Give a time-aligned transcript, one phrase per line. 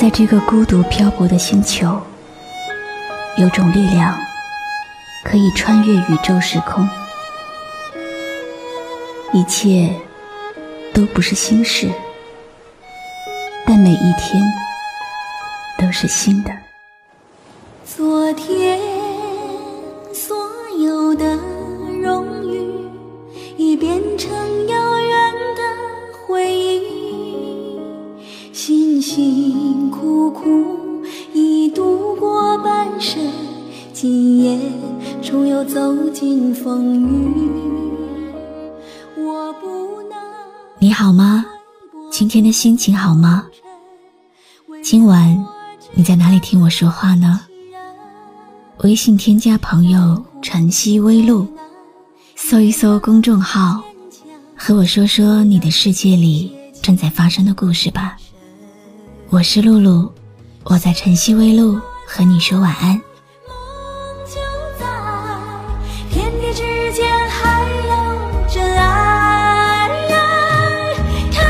[0.00, 2.00] 在这个孤独漂泊的星球，
[3.36, 4.18] 有种力量
[5.22, 6.88] 可以穿越宇宙时空，
[9.34, 9.94] 一切
[10.94, 11.90] 都不是新事，
[13.66, 14.42] 但每一天
[15.76, 16.50] 都是新的。
[17.84, 18.80] 昨天
[30.40, 31.02] 苦
[31.34, 33.20] 已度过半生，
[33.92, 34.58] 今夜
[35.22, 37.92] 重又走进风雨。
[39.18, 40.18] 我不能。
[40.78, 41.44] 你好吗？
[42.10, 43.46] 今天的心情好吗？
[44.82, 45.46] 今晚
[45.92, 47.42] 你在哪里听我说话呢？
[48.78, 51.46] 微信添加朋友“晨曦微露”，
[52.34, 53.82] 搜一搜公众号，
[54.56, 58.16] 和我说说你的世界里正在发生的故事吧。
[59.28, 60.10] 我是露露，
[60.70, 62.90] 我在晨曦微露和你说晚安。
[62.90, 63.02] 梦
[64.24, 64.40] 就
[64.78, 64.86] 在
[66.08, 67.92] 天地之间，还有
[68.48, 69.90] 真爱。
[71.32, 71.44] 看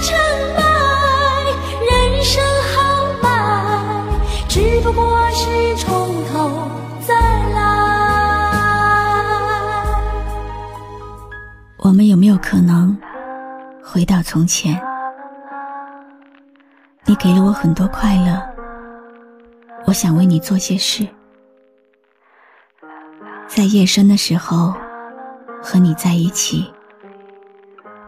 [0.00, 0.16] 成
[0.54, 0.62] 败，
[1.90, 2.40] 人生
[2.72, 2.78] 豪
[3.20, 3.26] 迈，
[4.48, 6.70] 只不过是从头
[7.04, 7.12] 再
[7.54, 7.58] 来。
[11.78, 12.96] 我们有没有可能
[13.82, 14.80] 回到从前？
[17.14, 18.42] 你给了我很多快乐，
[19.86, 21.06] 我想为你做些事，
[23.46, 24.74] 在夜深的时候
[25.62, 26.66] 和你在一起，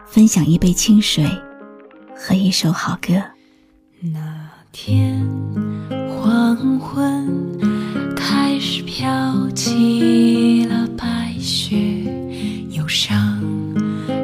[0.05, 1.25] 分享一杯清水
[2.17, 3.13] 和一首好歌。
[4.01, 4.19] 那
[4.73, 5.25] 天
[6.09, 7.31] 黄昏，
[8.13, 9.07] 开始飘
[9.51, 11.77] 起了白雪，
[12.71, 13.41] 忧伤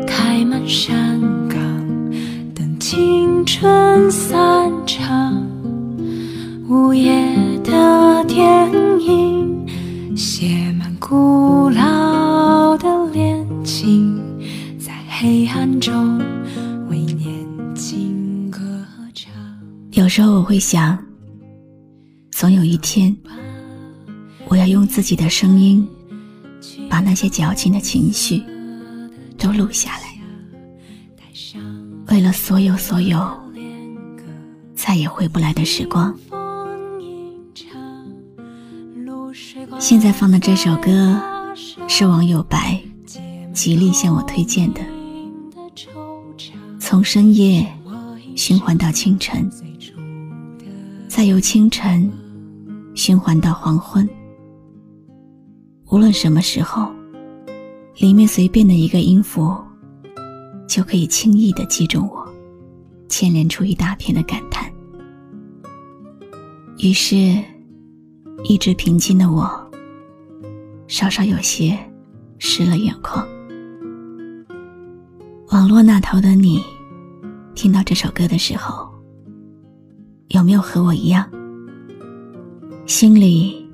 [0.06, 1.58] 开满山岗，
[2.54, 4.43] 等青春散
[19.94, 20.98] 有时候我会想，
[22.32, 23.16] 总有一天，
[24.48, 25.88] 我要用自己的声音，
[26.90, 28.42] 把那些矫情的情绪
[29.38, 30.20] 都录下来，
[32.08, 33.24] 为了所有所有
[34.74, 36.12] 再也回不来的时光。
[39.78, 41.22] 现在放的这首歌
[41.88, 42.82] 是网友白
[43.54, 44.82] 极力向我推荐的，
[46.80, 47.72] 从深夜
[48.36, 49.48] 循环到清晨，
[51.16, 52.12] 再由清晨
[52.96, 54.10] 循环到黄昏。
[55.92, 56.92] 无论什么时候，
[58.00, 59.56] 里面随便的一个音符，
[60.68, 62.28] 就可以轻易的击中我，
[63.08, 64.68] 牵连出一大片的感叹。
[66.80, 67.16] 于是，
[68.44, 69.48] 一直平静的我，
[70.88, 71.78] 稍稍有些
[72.40, 73.24] 湿了眼眶。
[75.50, 76.64] 网络那头的你，
[77.54, 78.92] 听到这首歌的时候，
[80.34, 81.30] 有没有和我一样，
[82.88, 83.70] 心里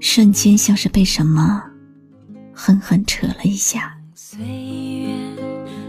[0.00, 1.62] 瞬间像是被什么
[2.52, 3.96] 狠狠扯了一下？
[4.14, 5.14] 岁月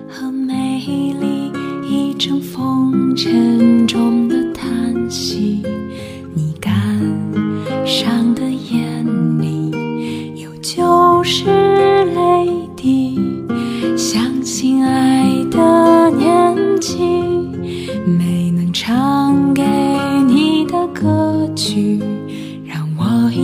[0.09, 0.79] 和美
[1.19, 1.51] 丽
[1.83, 3.78] 已成风尘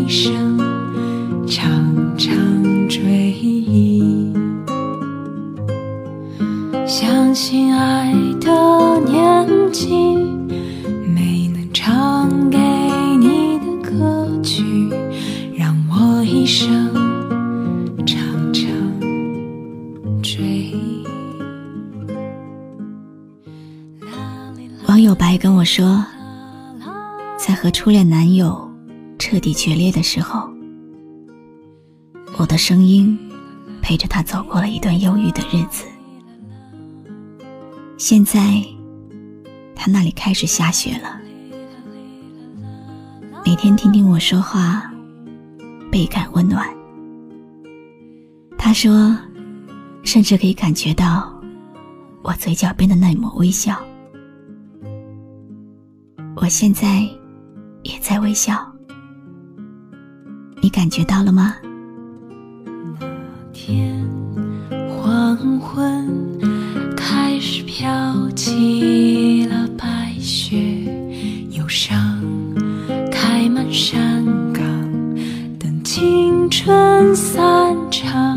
[0.06, 0.56] 一生
[1.48, 1.68] 常
[2.16, 2.30] 常
[2.88, 4.32] 追忆。
[6.86, 9.90] 相信爱的年纪，
[11.12, 12.60] 没能唱给
[13.18, 14.64] 你的歌曲，
[15.58, 16.94] 让我一生
[18.06, 18.64] 常常
[20.22, 21.04] 追忆。
[24.88, 26.06] 网友白跟我说，
[27.40, 28.65] 在和初恋男友
[29.28, 30.48] 彻底决裂的时候，
[32.38, 33.18] 我的声音
[33.82, 35.84] 陪着他走过了一段忧郁的日子。
[37.98, 38.64] 现在，
[39.76, 41.20] 他那里开始下雪了。
[43.44, 44.94] 每天听听我说话，
[45.92, 46.70] 倍感温暖。
[48.60, 49.18] 他说，
[50.04, 51.34] 甚至可以感觉到
[52.22, 53.76] 我嘴角边的那抹微笑。
[56.36, 57.02] 我现在
[57.82, 58.72] 也在微笑，
[60.66, 61.58] 你感觉到了吗？
[63.00, 63.08] 那
[63.54, 64.04] 天
[64.90, 66.10] 黄昏
[66.98, 67.88] 开始飘
[68.32, 70.58] 起了白雪，
[71.52, 72.20] 忧伤
[73.12, 74.66] 开满山岗，
[75.60, 77.46] 等青春散
[77.92, 78.36] 场。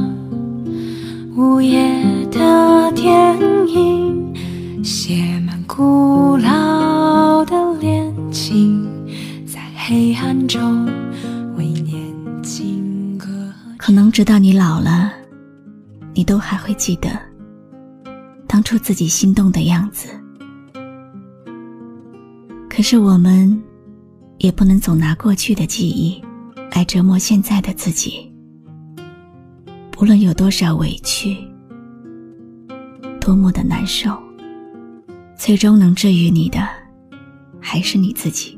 [1.34, 1.80] 午夜
[2.30, 3.38] 的电
[3.70, 6.07] 影写满古
[14.10, 15.12] 直到你老了，
[16.14, 17.10] 你都还会记得
[18.46, 20.08] 当初自己心动的样子。
[22.68, 23.60] 可是我们
[24.38, 26.22] 也不能总拿过去的记忆
[26.70, 28.32] 来折磨现在的自己。
[30.00, 31.36] 无论有多少委屈，
[33.20, 34.16] 多么的难受，
[35.36, 36.68] 最终能治愈你的，
[37.60, 38.56] 还是你自己。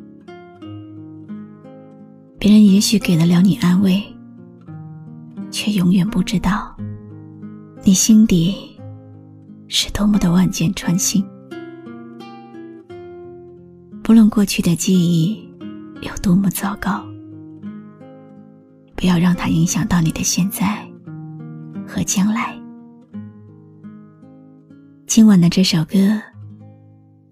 [2.38, 4.02] 别人也许给得了你安慰，
[5.50, 6.76] 却永远不知道，
[7.82, 8.78] 你心底
[9.68, 11.24] 是多么的万箭穿心。
[14.02, 15.48] 不论过去的记忆
[16.02, 17.04] 有多么糟糕，
[18.96, 20.86] 不要让它影响到你的现在。
[21.92, 22.56] 和将来，
[25.08, 25.96] 今晚的这首歌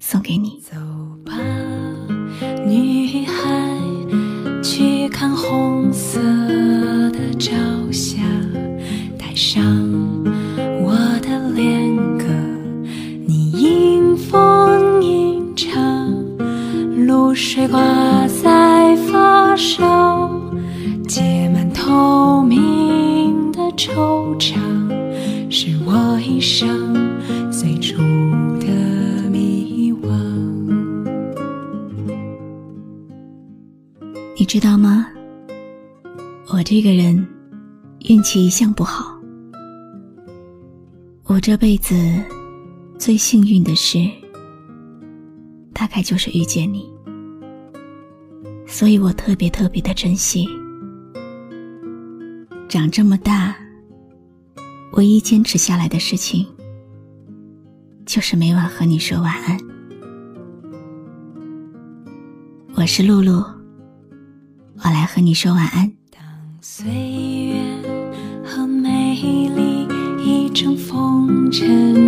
[0.00, 0.58] 送给你。
[0.58, 0.74] 走
[1.24, 1.36] 吧，
[2.66, 3.78] 女孩，
[4.64, 6.20] 去看红色
[7.12, 7.54] 的朝，
[9.38, 9.62] 上
[10.82, 10.92] 我
[11.22, 12.24] 的恋歌，
[13.24, 15.80] 你迎风吟唱，
[17.06, 17.80] 露水挂
[18.42, 20.28] 在发梢，
[21.06, 24.58] 结满透明的惆怅，
[25.48, 26.92] 是我一生
[27.52, 27.96] 最初
[28.58, 28.66] 的
[29.30, 30.10] 迷惘。
[34.36, 35.06] 你知道吗？
[36.52, 37.24] 我这个人
[38.08, 39.16] 运气一向不好。
[41.28, 41.94] 我这辈子
[42.98, 43.98] 最幸运的事，
[45.74, 46.90] 大概就是遇见你，
[48.66, 50.48] 所以我特别特别的珍惜。
[52.66, 53.54] 长这么大，
[54.92, 56.46] 唯一坚持下来的事情，
[58.06, 59.58] 就是每晚和你说晚安。
[62.74, 63.44] 我是露露，
[64.78, 65.92] 我来和你说晚安。
[66.10, 66.22] 当
[66.62, 67.77] 岁月
[71.58, 72.07] 风